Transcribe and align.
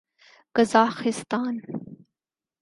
Kazakhstan 0.55 1.61